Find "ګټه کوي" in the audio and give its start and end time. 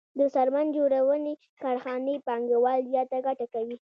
3.27-3.77